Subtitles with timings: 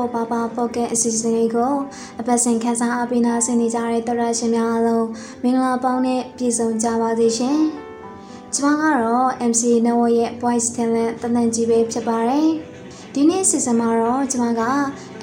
[0.00, 1.74] ပေါပေါပါပါပေါ့ကက်အစီအစဉ်လေးကို
[2.20, 5.06] အပတ်စဉ်ခန်းစားအပိနာဆင်နေကြတဲ့တော်ရရှင်များအားလုံး
[5.42, 7.58] မင်္ဂလာပေါင်းနဲ့ပြည့်စုံကြပါစေရှင်။
[8.56, 12.48] ကျွန်မကတော့ MC Network ရဲ့ Voice Talent တန်တန်ကြီးပဲဖြစ်ပါတယ်။
[13.14, 14.62] ဒီနေ့စီစဉ်မှာတော့ကျွန်မက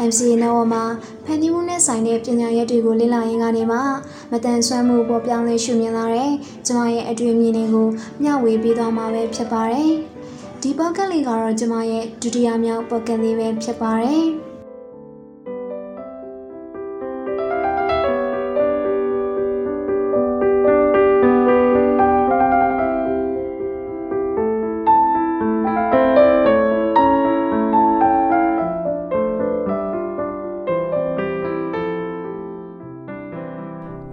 [0.09, 0.83] MC Network မှာ
[1.25, 3.79] ဖန်တီးမှုနဲ့ဆိုင်တဲ့ပညာရပ်တွေကိုလေ့လာရင်းကနေမှ
[4.31, 6.31] မတန်ဆွမ်းမှုပေါ်ပြောင်းလဲရှုမြင်လာတဲ့
[6.67, 7.87] ကျွန်မရဲ့အတွေ့အမြင်တွေကို
[8.21, 9.91] မျှဝေပေးသွားမှာပဲဖြစ်ပါတယ်။
[10.61, 14.46] ဒီပေါ့ကတ်လေးကတော့ကျမရဲ့ဒုတိယမြောက်ပေါ့ကတ်လေးပဲဖြစ်ပါတယ်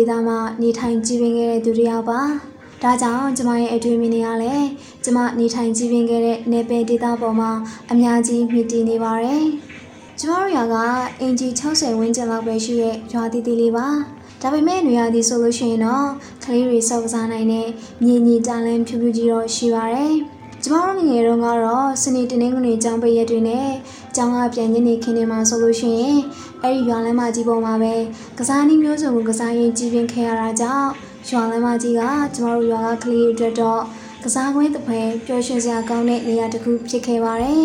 [0.00, 2.20] ဒေသမှာနေထိုင်ကြည်ပင်ခဲ့တဲ့သူတယောက်ပါ။
[2.82, 4.66] ဒါကြောင့်ကျမရဲ့အတွေ့အမြင်တွေကလည်း
[5.04, 7.50] ကျမနေထိုင်ကြည်ပင်ခဲ့တဲ့နယ်ပယ်ဒေသပေါ်မှာ
[7.90, 9.44] အများကြီးမြင့်တည်နေပါတယ်။
[10.18, 10.76] ကျမတို့ရွာက
[11.20, 13.86] အင်ဂျီ60ဝန်းကျင်လောက်ပဲရှိရဲ့ရွာတီတီလေးပါ။
[14.42, 16.06] ဒါပေမဲ့နေရာဒီဆိုလို့ရှိရင်တော့
[16.42, 17.68] ကလေးတွေစောက်ကစားနိုင်တဲ့
[18.02, 20.14] မြေညီတန်လန်းဖြူဖြူကြီးတော့ရှိပါတယ်။
[20.64, 23.68] ကျမတို့ငငယ်တုန်းကတော့စနေတနင်္ဂနွေကျောင်းပိတ်ရက်တွေနဲ့
[24.16, 26.18] ကျောင်းကပြန်ညနေခင်းနေမှာဆိုလို့ရှိရင်
[26.64, 27.94] အဲ့ဒီရွာလမ်းမကြီးပေါ်မှာပဲ
[28.38, 30.90] ကစားနည်းမျိုးစုံကိုကစားရင်ကြီးပင်ခဲ့ရတာကြောင့်
[31.30, 32.02] ရွာလမ်းမကြီးက
[32.34, 33.82] ကျမတို့ရွာကကလေးတွေအတွက်တော့
[34.24, 37.64] ကစားကွင်းတစ်ဖွဲပျော်ရွှင်စရာကောင်းတဲ့နေရာတစ်ခုဖြစ်ခဲ့ပါတယ်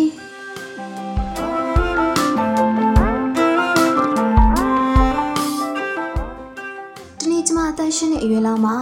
[7.18, 8.76] ဒီနေ့ကျမအသက်ရှင်တဲ့အရွယ်လောက်မှာ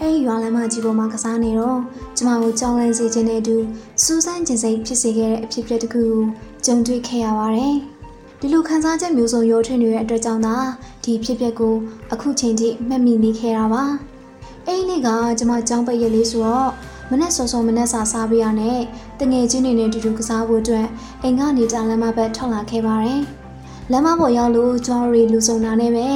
[0.00, 1.78] အဲ့ရွာလမ်းမကြီးပေါ်မှာကစားနေတော့
[2.16, 3.56] ကျမကိုကြောင်းလန့်စေခြင်းနဲ့အတူ
[4.04, 6.20] စူးစမ်းခြင်းစိတ်ဖြစ်စေခဲ့တဲ့အဖြစ်အပျက်တစ်ခုကို
[6.64, 7.76] ကြုံတွေ့ခဲ့ရပါတယ်။
[8.44, 10.56] ဒီလိုခံစားချက်မျိုးစုံရောထွေးနေတဲ့အတွက်ကြောင့်သာ
[11.04, 11.74] ဒီဖြစ်ပျက်ကို
[12.12, 13.84] အခုချိန်ထိမှတ်မိနေခဲ့တာပါ။
[14.66, 15.08] အဲ့ဒီနေ့က
[15.38, 16.70] ကျမကြောင်းပိတ်ရက်လေးဆိုတော့
[17.10, 18.78] မနဲ့စောစောမနဲ့စာစားပြရနဲ့
[19.20, 20.86] တငယ်ချင်းတွေနဲ့တူတူကစားဖို့အတွက်
[21.22, 23.20] အိမ်ကနေတာလမ်းမဘက်ထွက်လာခဲ့ပါတယ်။
[23.90, 26.06] လမ်းမပေါ်ရောက်လို့ကျွားရီလူစုံတာနဲ့ပဲ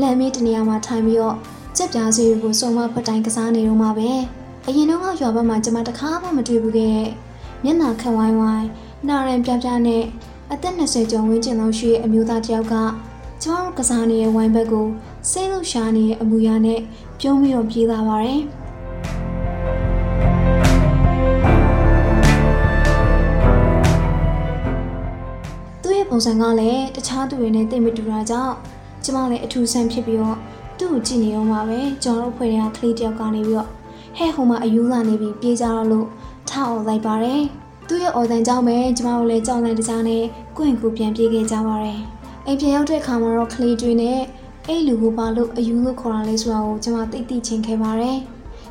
[0.00, 1.36] လမ်းမေးတနေရာမှာထိုင်ပြီးတော့
[1.76, 4.10] ကြက်ပြားစီကိုစုံမဖတ်တိုင်းကစားနေတော့မှပဲ
[4.66, 7.02] အရင်တော့ရွာဘက်မှာကျွန်မတခါမှမတွေ့ဘူးခဲ့
[7.64, 8.68] မျက်နှာခက်ဝိုင်းဝိုင်း
[9.08, 10.04] နာရန်ပြပြနဲ့
[10.52, 12.74] အသက်20ကျော်ဝန်းကျင်လောက်ရှိတဲ့အမျိုးသားတစ်ယောက်က
[13.42, 14.86] ကျမတို့ကစားနေတဲ့ဝိုင်းဘက်ကို
[15.30, 16.80] စိတ်လို့ရှားနေတဲ့အမူအရာနဲ့
[17.20, 18.40] ပြုံးပြီးတော့ပြေးလာပါတယ်
[25.82, 28.54] သူ့ရဲ့ပုံစံကလည်းတခြားသူတွေနဲ့တိတ်မတူတာကြောင့်
[29.04, 30.38] ကျမလည်းအထူးဆန်းဖြစ်ပြီးတော့
[30.78, 33.68] သူ့ကိုကြည့်နေတော့မှပဲကျွန်တော်တို့ဖွဲ့တဲ့ကလေးတယောက်ကနေပြီးတော့
[34.16, 36.06] ဟဲ့ဟိုမှာအယူလာနေပြီးပြေးကြတော့လို့
[36.48, 37.42] ထားအောင်လိုက်ပါတယ်
[37.88, 40.22] သူ့ရဲ့အော်တန်ကြောင့်ပဲကျမတို့လည်းကြောင်လန့်တကြားနဲ့
[40.56, 42.00] ကိုင့်ကိုပြန်ပြေးခဲ့ကြပါတယ်
[42.46, 44.18] အိမ်ပြန်ရောက်တဲ့ခါမှာတော့ကလေးတွေနဲ့
[44.68, 48.18] အဲ့လူကိုပါလို့အယူလို့ခေါ်တာလဲဆိုတာကိုကျမသိသိချင်းခဲ့ပါတယ်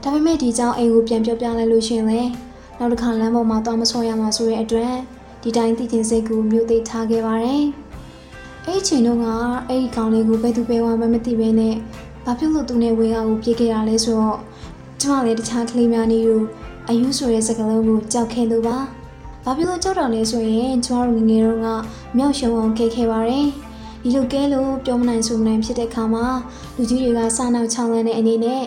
[0.04, 2.22] ဒါပေမဲ့ဒီကြောင့်အိမ်ကိုပြန်ပြောပြလိုက်လို့ရှင်လေ
[2.80, 4.94] နောက်တစ်ခါလမ်းပေါ်မှာတော့မဆောရမှာဆိုတဲ့အတွက်
[5.44, 7.64] ဒီတိုင်းသိချင်းစိတ်ကိုမြို့သိထားခဲ့ပါတယ်
[8.66, 9.28] အဲ့ဒီချိန်တုန်းက
[9.68, 11.76] အဲ့ဒီကောင်လေးကိုဘယ်သူပဲဝါမမသိပဲနဲ့
[12.26, 14.38] ဘာဖြစ်လို့သူနဲ့ဝေကကိုပြေးခဲ့တာလဲဆိုတော့
[15.02, 16.36] ကျမလည်းတခြားကလေးများနေယူ
[16.90, 18.78] အယူဆိုတဲ့စကားလုံးကိုကြောက်ခဲ့လို့ပါ
[19.46, 21.68] ဘာဖြစ်လို့ကြောက်တာလဲဆိုရင်ကျမတို့ငငယ်တုန်းက
[22.18, 23.48] မြောက်ရှုံအောင်ခဲ့ခဲ့ပါတယ်
[24.04, 26.26] ဒီလိုကဲလို့ပြောမနိုင်ဆိုမနိုင်ဖြစ်တဲ့ခါမှာ
[26.76, 28.64] လူကြီးတွေကစာနောက်ချောင်းလန်းတဲ့အနေနဲ့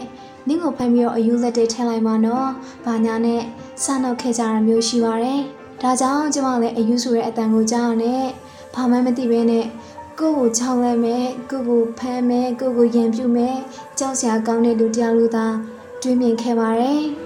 [0.49, 2.49] နင့်ကိုဖမ်းပြီးတော့အယူလက်တွေထည့်လိုက်မှာနော်။
[2.85, 3.43] ဘာညာနဲ့
[3.85, 5.41] စာနောက်ခဲ့ကြတာမျိုးရှိပါတယ်။
[5.83, 8.25] ဒါကြောင့်ကျမလည်းအယူဆိုတဲ့အတန်ကိုကြားရနဲ့
[8.75, 9.65] ဘာမှမသိဘဲနဲ့
[10.19, 13.57] ကိုကိုချောင်းလဲမယ်ကိုကိုဖမ်းမယ်ကိုကိုရံပြူမယ်
[13.99, 15.55] ကြောက်စရာကောင်းတဲ့လူတရားလူသား
[16.03, 17.26] တွေးမြင်ခဲ့ပါတယ်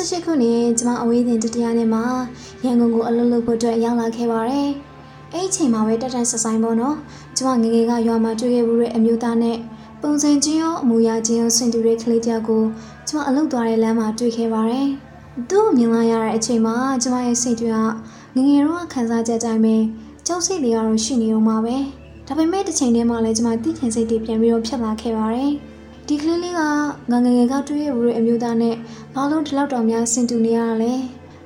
[0.00, 2.04] 2018ခုနှစ်ကျမအဝေးတင်တတရားနဲ့မှာ
[2.64, 4.70] ရန်ကုန်ကိုအလုပ်လုပ်ဖို့အတွက်ရောက်လာခဲ့ပါတယ်။
[5.34, 6.96] အဲ့အချိန်မှာပဲတက်တန်ဆဆိုင်ပေါ့နော်
[7.36, 9.56] ကျမငငယ်ကရွာမှာတွေ့ခဲ့မှုတဲ့အမျိုးသားနဲ့
[10.02, 12.62] ပုံစံချင်းရောအမူအရာချင်းရောဆင်တူတဲ့ကလေးတယောက်ကို
[13.08, 14.88] ကျမအလုပ်သွားတဲ့လမ်းမှာတွေ့ခဲ့ပါတယ်
[15.50, 17.78] သူ့ကိုမြင်လာရတဲ့အချိန်မှာကျမရဲ့စိတ်တွေက
[18.36, 19.76] ငငယ်တော့ခံစားချက်တိုင်းပဲ
[20.26, 21.76] ကြောက်စိတ်တွေကတော့ရှိနေအောင်ပါပဲ
[22.26, 25.52] ဒါပေမဲ့တစ်ချိန်တည်းမှာလည်းကျမတိကျင်စိတ်တွေပြန်ပြီးတော့ဖြစ်လာခဲ့ပါတယ်
[26.12, 26.62] ဒီကလေးလေးက
[27.10, 28.74] ငငယ်ငယ်ကတွေ့ရမှုတဲ့အမျိုးသားနဲ့
[29.14, 30.92] ဘာလို့ဒီလောက်တောင်များဆင်တူနေရတာလဲ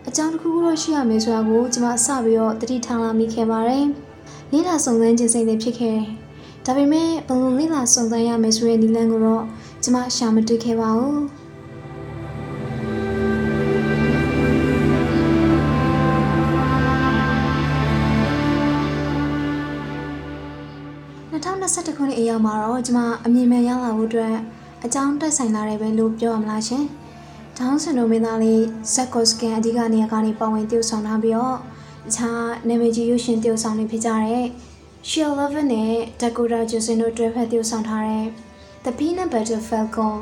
[0.08, 3.86] အကြောင်းတစ်ခုခုတော့ရှိရမယ်ဆိုတာကိုကျမစပြီးတော့တတိထားလာမိခဲ့ပါတယ်
[4.52, 6.06] လေးလာစုံစမ်းခြင်းစိတ်တွေဖြစ်ခဲ့တယ်
[6.66, 9.44] ဒါပေမဲ့ဘယ်လိုလေးလာစုံစမ်းရမယ်ဆိုတဲ့နည်းလမ်းကိုတော့
[9.82, 11.20] ကျမရှာမတွေ့ခဲ့ပါဘူး
[21.74, 24.34] 2021ခုနှစ်အရောက်မှာတော့ကျွန်မအမြင်မှန်ရလာဖို့အတွက်
[24.84, 26.84] အကြောင်းတက်ဆိုင်လာတယ်ပဲလို့ပြောရမလားရှင်။
[27.58, 28.62] ဒေါင်းဆန်တို့မင်းသားလေး
[28.94, 31.56] ဇက်ကော့စကန်အဓိကနေရာကနေပါဝင်တည်ဆောင်ထားပြီးတော့
[32.08, 34.44] အခြားနာမည်ကြီးရုပ်ရှင်တည်ဆောင်နေဖြစ်ကြတဲ့
[35.08, 38.26] Shell Levin နဲ့ Dakota Johnson တို့တွဲဖက်တည်ဆောင်ထားတဲ့
[38.84, 40.14] The Peanut Butter Falcon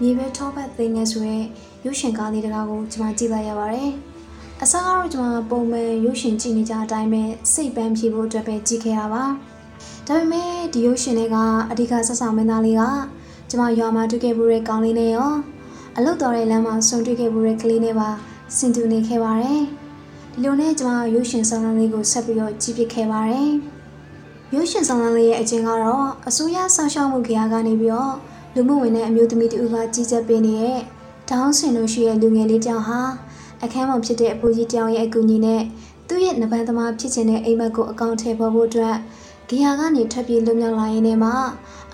[0.00, 1.42] မြေပဲထောပတ်သိငယ်ဆိုတဲ့
[1.84, 3.90] ရုပ်ရှင်ကားလေးတကားကိုကျွန်မကြည့်လိုက်ရပါတယ်။
[4.62, 7.22] အစားကတော့ကျွန်မပုံမှန်ရုပ်ရှင်ကြည့်နေကြအတိုင်းပဲ
[7.52, 9.24] စိတ်ပန်းဖြေဖို့အတွက်ပဲကြည့်ခဲ့တာပါ။
[10.12, 11.36] ဒါပေမဲ့ဒီရုပ်ရှင်တွေက
[11.70, 12.82] အဓိကဆက်ဆောင်မင်းသားလေးက
[13.50, 15.32] ကျမရွာမှာတွေ့ခဲ့မှုတဲ့ကောင်းလေးနဲ့ရော
[15.96, 18.08] အလုတ်တော်တဲ့လမ်းမှာဆုံတွေ့ခဲ့မှုတဲ့ကလေးနဲ့ပါ
[18.56, 19.62] ဆင်တူနေခဲ့ပါတယ်
[20.32, 23.50] ဒီလိုနဲ့ကျမရုပ်ရှင်ဆောင်လန်းလေးကိုဆက်ပြီးတော့ကြည့်ဖြစ်ခဲ့ပါတယ်
[24.54, 28.14] ရုပ်ရှင်ဆောင်လန်းလေးရဲ့အကျဉ်းကတော့အစိုးရဆောက်ရှောက်မှုကြရာကနေပြီးတော့
[28.54, 30.80] လူမှုဝင်တဲ့အမျိုးသမီးတူကကြီးကြပ်ပေးနေတဲ့
[31.30, 33.00] ဒေါင်းဆင်တို့ရှိရဲ့လူငယ်လေးတောင်ဟာ
[33.62, 35.62] အခန်းပေါ်ဖြစ်တဲ့အဖိုးကြီးတောင်ရဲ့အကူအညီနဲ့
[36.08, 38.96] သူ့ရဲ့နဘန်သမားဖြစ်ခြင်းတဲ့အိမ်မက်ကိုအကောင့်ထဲပေါ်ဖို့အတွက်
[39.52, 41.30] ဂီယာကနေထွက်ပြေးလွတ်မြောက်လာရင်းနဲ့မှ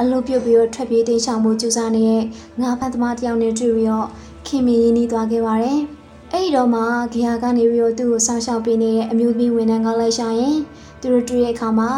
[0.01, 2.23] အလုပ်ပြုတ်ပြီးတော့ထွက်ပြေးတိတ်ဆောင်မှုကြိုးစားနေတဲ့
[2.61, 4.09] ငါးဖန်သမားတယောက်နဲ့တွေ့ပြီးတော့
[4.47, 5.81] ခင်မင်းရင်းနှီးသွားခဲ့ပါတယ်။
[6.33, 6.83] အဲ့ဒီတော့မှ
[7.13, 10.59] ဂီယာကနေပြီးတော့သူ့ကိုဆောင်းရှောက်ပေးနေတဲ့အမျိုးသမီးဝန်ထမ်းကလည်းရှာရင်
[11.01, 11.91] သူတို့တွေ့တဲ့အခါမှာ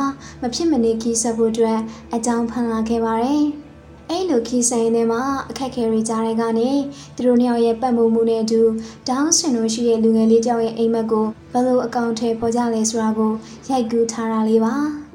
[0.43, 1.79] မဖြစ်မနေခီးဆက်ဖို့အတွက်
[2.15, 3.43] အကြောင်းဖန်လာခဲ့ပါတယ်။
[4.11, 6.71] အဲ့လိုခီးဆိုင်နေမှာအခက်ခဲတွေကြားတဲ့ကနေ
[7.17, 8.61] သူတို့နှစ်ယောက်ရဲ့ပတ်မှုမှုနဲ့အတူ
[9.09, 13.33] ဒေါင်းဆင်တို့ရှိတဲ့လူငယ်လေးတယောက်ရဲ့အိမ်မက်ကိုဘယ်လိုအကောင့်ထဲပေါ်ကြလဲဆိုတာကို
[13.71, 14.75] ရိုက်ကူးထားတာလေးပါ။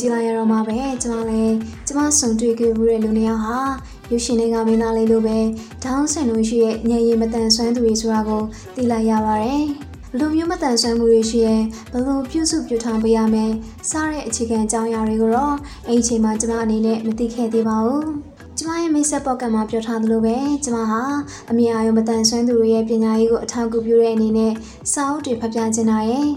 [0.00, 1.54] ကြည့်လိုက်ရတော့မှပဲကျမလည်း
[1.86, 3.60] ကျမဆုံတွေ့ခဲ့မှုတဲ့လူနှစ်ယောက်ဟာ
[4.10, 5.38] ရုပ်ရှင်တွေကမင်းသားလေးလိုပဲ
[5.84, 8.42] ဒေါင်းဆန်လို့ရှိရဲ့ညံရည်မတန်ဆွမ်းသူတွေဆိုတာကို
[8.76, 9.64] သိလိုက်ရပါတယ်။
[10.12, 11.62] ဘလိုမျိုးမတန်ဆွမ်းမှုတွေရှိရဲ့
[11.92, 13.52] ဘလိုပြုစုပြုထောင်ပေးရမယ်
[13.90, 15.54] စားတဲ့အခြေခံအကြောင်းအရာတွေကိုတော့
[15.86, 18.04] အဲ့ဒီအချိန်မှာကျမအနေနဲ့မသိခဲ့သေးပါဘူး။
[18.58, 21.02] ကျမရဲ့မိတ်ဆက်ပေါ့ကတ်မှာပြောထားသလိုပဲကျမဟာ
[21.50, 24.52] အမြင်အာရုံမတန်ဆွမ်းသူတွေရဲ့ပညာရေးကိုအထောက်အကူပြုတဲ့အနေနဲ့
[24.92, 26.28] စာအုပ်တွေဖတ်ပြနေတာရဲ့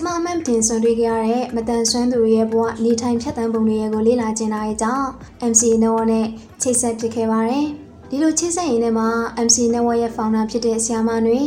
[0.00, 5.08] ျမအမှန်တင်ဆွန်တွေ့ခဲ့ရတဲ့မတန်ဆွမ်းသူတွေရဲ့ဘဝနေထိုင်ဖြတ်တန်းပုံတွေကိုလေ့လာကျင်တာရဲ့ကြောင့်
[5.50, 6.26] MC Network နဲ့
[6.62, 7.64] ချိတ်ဆက်ဖြစ်ခဲ့ပါတယ်။
[8.10, 9.06] ဒီလိုချိတ်ဆက်ရင်းနဲ့မှ
[9.46, 11.40] MC Network ရဲ့ founder ဖြစ်တဲ့ဆရာမတွေ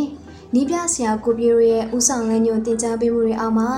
[0.54, 3.70] နီးပြဆရာကိုပြိုရဲ့ဦးဆောင်လမ်းညွှန်တင်ကြားပေးမှုတွေအောက်မှာ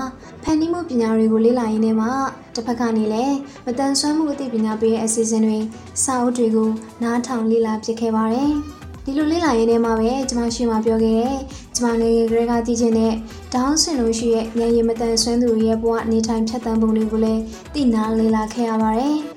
[0.42, 2.08] ဖန်တီးမှုပညာတွေကိုလေ့လာရင်းနဲ့မှ
[2.54, 5.58] တစ်ဖက်ကနေလည်းမတန်ဆွမ်းမှုအသိပညာပေးရဲ့အစီအစဉ်တွေ
[6.04, 6.70] စာအုပ်တွေကို
[7.02, 8.54] နားထောင်လေ့လာဖြစ်ခဲ့ပါတယ်။
[9.06, 11.36] ဒီလိုလေးလာရင်းထဲမှာပဲကျမရှိမှပြောခဲ့တဲ့
[11.76, 13.12] ကျမငယ်ငယ်ကလေးကတည်ခြင်းနဲ့
[13.54, 17.42] ဒေါင်းဆင်လို့ရှိရဲ့ဉာဏ်ရည်မတန်ဆွမ်းသူရဲ့ဘဝနေထိုင်ဖြတ်တန်းပုံတွေကိုလည်း
[17.74, 19.16] သိနာလေ့လာခဲ့ရပါတယ်။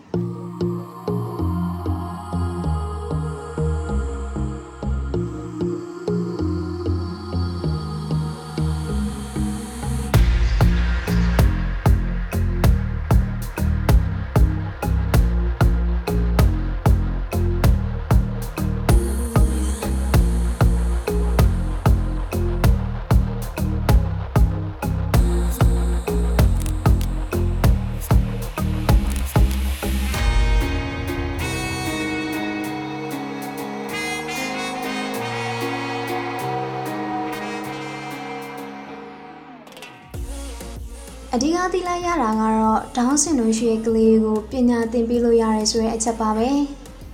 [41.67, 46.49] အဓိကသိလိုက်ရတာကတော့ဒေါင်းဆင်တို့ရှိရဲ့ကလေးကိုပညာသင်ပေးလို့ရတယ်ဆိုတဲ့အချက်ပါပဲ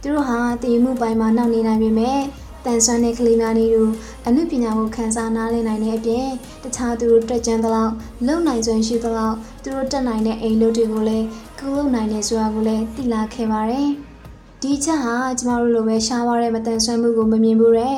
[0.02, 2.20] သူတို့ဟာတည်မှုပိုင်းမှာနောက်နေနိုင်ပေမဲ့
[2.66, 3.84] တန်ဆွမ်းတဲ့ကလေးများနေသူ
[4.28, 6.28] အမှုပညာကိုခန်းစားနားလည်နိုင်တဲ့အပြင်
[6.64, 7.94] တခြားသူတို့တက်ကြံသလောက်
[8.28, 11.26] လုံနိုင်စွမ်းရှိသလောက်သူတို့တက်နိုင်တဲ့အိမ်လုပ်တွေကိုလည်း
[11.60, 13.88] ကုလုပ်နိုင်တယ်ဆိုတာကိုလည်းသိလာခဲ့ပါတယ်။
[14.62, 17.98] ဒဒီချက်ဟာကျမတို့လိုပဲရှားပါတဲ့မတန်ဆွမ်းမှုကိုမမြင်ဘူးတဲ့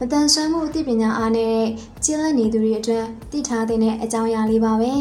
[0.00, 1.56] မတန်ဆွမ်းမှုအသိပညာအားနဲ့
[2.04, 4.92] ကျင့်လက်နေသူတွေအတွက်သိထားတဲ့အကြောင်းအရာလေးပါပဲ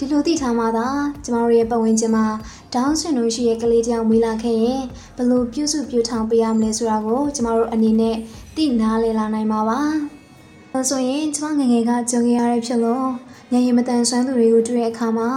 [0.00, 0.86] ဒီလိုသိထားမှသာ
[1.24, 2.26] ကျမတို့ရဲ့ပတ်ဝန်းကျင်မှာ
[2.74, 4.82] ဒေါင်းဆင်တို့ရှိရဲ့ကလေးတယောက်မွေးလာခဲ့ရင်
[5.16, 8.16] ဘယ်လိုပြုစုပြောထောင်ပေးရမလဲဆိုတာကိုကျမတို့အနေနဲ့
[8.56, 9.80] သိနားလည်လာနိုင်မှာပါ။
[10.72, 13.08] ဒါဆိုရင်ကျမငယ်ငယ်ကကြုံခဲ့ရတဲ့ဖြစ်လို့
[13.52, 15.30] ညရင်မတန်ဆွမ်းသူတွေကိုတွေ့တဲ့အခါမှာ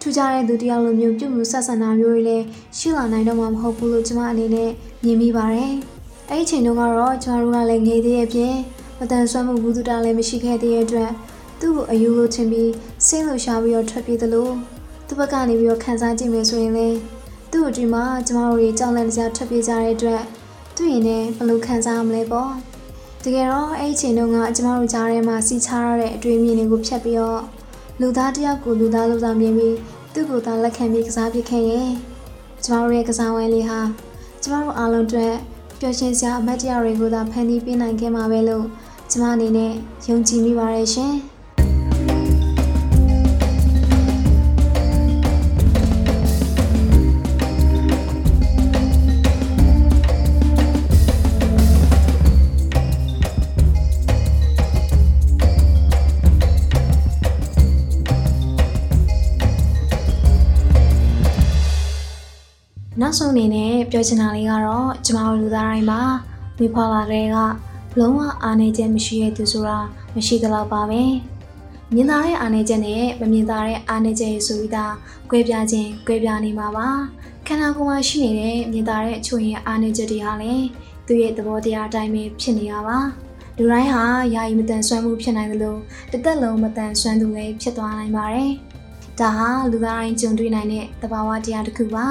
[0.00, 2.44] ထူးခြားတဲ့သူတယောက်လိုမျိုးပြုမှုဆက်ဆံတာမျိုးတွေလည်း
[2.78, 4.70] ရှိလာနိုင်တော့မှာမဟုတ်ဘူးလို့ကျမအနေနဲ့
[5.04, 5.72] မြင်မိပါတယ်။
[6.30, 8.56] အဲ့ဒီချိန်တုန်းကတော့ကျမတို့ကလည်းငယ်သေးရဲ့ဖြင့်
[8.98, 11.10] မတန်ဆွမ်းမှုဘူးသူတာလည်းမရှိခဲ့သေးတဲ့အတွက်
[11.60, 12.70] သူ့ကိုအယူလို့ထင်ပြီး
[13.06, 14.48] စိတ်လှရှားပြီးတော့ထွက်ပြေးသလို
[15.06, 16.88] သူ့ဘက်ကနေပြီးတော့ခံစားကြည့်မယ်ဆိုရင်လေ
[17.52, 20.22] သူ့အတွေ့မှာကျမတို့တွေကြောက်လန့်ကြထွက်ပြေးကြတဲ့အတွက်
[20.76, 22.52] သူ့ရင်နဲ့ဘယ်လိုခံစားရမလဲပေါ့
[23.24, 27.42] တကယ်တော့အဲ့ဒီချိန်တုန်းကကျမတို့ကြားထဲမှာစီချရတဲ့အတွေ့အမြင်တွေကိုဖြတ်ပြီးတော့
[28.00, 29.76] လူသားတယောက်ကိုလူသားလို့သာမြင်ပြီး
[30.14, 31.90] သူ့ကိုယ်သာလက်ခံပြီးကစားပြခဲ့ရင်
[32.64, 33.80] ကျမတို့ရဲ့ကစားဝိုင်းလေးဟာ
[34.42, 35.34] ကျမတို့အားလုံးအတွက်
[35.80, 38.64] ပျော်ရွှင်စရာအမတ်တရားတွေကိုသာဖန်တီးပေးနိုင်ခဲ့မှာပဲလို့
[39.10, 39.72] ကျမအနေနဲ့
[40.08, 41.14] ယုံကြည်မိပါတယ်ရှင်။
[63.38, 66.00] အနေနဲ့ပြောချင်တာလေးကတော့ကျမတို့လူသားတိုင်းမှာ
[66.58, 67.36] မိဖွာလာတဲ့က
[67.98, 69.78] လုံးဝအားနေချက်မရှိတဲ့သူဆိုတာ
[70.14, 71.02] မရှိသလောက်ပါပဲ
[71.94, 74.92] မြင်သာတဲ့အားနေချက်နဲ့မမြင်သာတဲ့အားနေချက်ရေဆိုပြီးသား
[75.30, 76.88] 꿰ပြခြင်း꿰ပြနေမှာပါ
[77.46, 80.66] ခန္ဓာကိုယ်မှာရှိနေတဲ့မြင်သာတဲ့အချို့ရဲ့အားနေချက်တွေဟာလည်း
[81.06, 82.98] သူ့ရဲ့သဘောတရားအတိုင်းပဲဖြစ်နေတာပါ
[83.58, 84.04] လူတိုင်းဟာ
[84.34, 85.76] ယာယီမတန်ဆွမ်းမှုဖြစ်နိုင်သလို
[86.10, 88.52] တစ်သက်လုံးမတန်ဆွမ်းသူလည်းဖြစ်သွားနိုင်ပါတယ်
[89.20, 92.06] ဒါဟာလူသားတိုင်းကြုံတွေ့နိုင်တဲ့သဘာဝတရားတစ်ခုပါ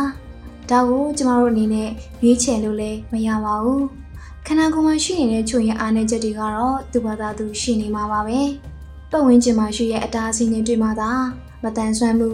[0.72, 1.90] ဒါကိုကျမတို့အနေနဲ့
[2.24, 3.86] ရွေးချယ်လို့လည်းမရပါဘူး
[4.46, 8.40] ခန္ဓာကိုယ်မှာရှိနေတဲ့ချို့ရဲ့အားနည်းချက်တွေကတော့သူ့ဘာသာသူရှိနေမှာပါပဲ
[9.12, 11.12] ပတ်ဝန်းကျင်မှာရှိတဲ့အတားအဆီးတွေတွေ့မှသာ
[11.64, 12.30] မတန်ဆွမ်းမှု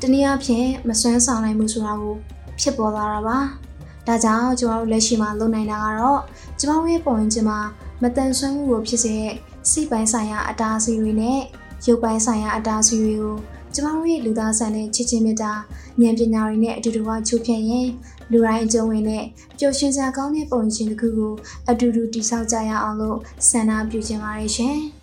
[0.00, 2.16] တနည်းအားဖြင့်မစွမ်းဆောင်နိုင်မှုဆိုတာကို
[2.60, 3.38] ဖြစ်ပေါ်လာတာပါ
[4.06, 6.20] ဒါကြောင့်ကျမတို့လက်ရှိမှာလုပ်နိုင်တာကတော့
[6.58, 7.60] ကျမတို့ရဲ့ပုံဝင်ချင်းမှာ
[8.02, 9.34] မတန်ဆွမ်းမှုကိုဖြစ်စေတဲ့
[9.70, 11.40] စိတ်ပိုင်းဆိုင်ရာအတားအဆီးတွေနဲ့
[11.86, 13.36] ရုပ်ပိုင်းဆိုင်ရာအတားအဆီးတွေကို
[13.74, 15.52] ကျမတို့ရဲ့လူသားဆန်တဲ့ချစ်ချင်းမြတ်တာ
[16.00, 17.88] ဉာဏ်ပညာတွေနဲ့အတူတူကချိုးဖြတ်ရင်
[18.30, 19.24] လူတိုင်းအကျုံးဝင်တဲ့
[19.58, 21.34] ပျော်ရွှင်စရာကောင်းတဲ့ပုံရှင်တစ်ခုကို
[21.70, 24.78] အတူတူတည်ဆောက်ကြရအောင်လို့ဆန္ဒပြုချင်ပါတယ်ရှင်။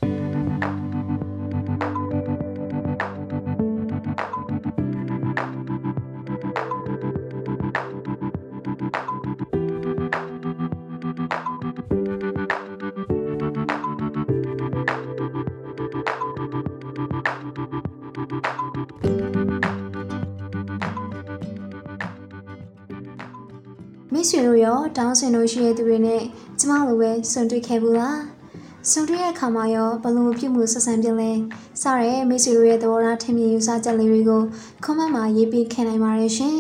[24.21, 26.21] မိတ်ဆွေတို့ရောတောင်းဆင်လို့ရှိတဲ့သူတွေနဲ့
[26.59, 28.19] ကျမလိုပဲဆုံတွေ့ခဲ့ဘူးလား
[28.91, 31.31] ဆုံတွေ့တဲ့အခါမှာရောဘလို့ပြုမှုဆက်ဆံပြလဲ
[31.81, 34.41] စရဲမိတ်ဆွေတို့ရဲ့သဘောထားထင်မြင်ယူဆချက်လေးတွေကို
[34.85, 36.57] comment မှာရေးပေးခင်နိုင်ပါတယ်ရှင်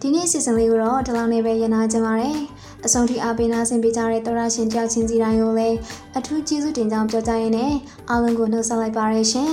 [0.00, 2.38] ဒီနေ့စီစဉ်လေးကိုတော့ဒီလောက်နဲ့ပဲရနာကြပါတယ်
[2.84, 5.76] အဆုံးထိအားပေးနာဆင်ပေးကြတဲ့တော်ရရှင်တယောက်ချင်းစီတိုင်းကိုလည်း
[6.18, 7.72] အထူးကျေးဇူးတင်ကြောင်းပြောကြရင်းနဲ့
[8.10, 9.52] အားလုံးကိုနှုတ်ဆက်လိုက်ပါရရှင်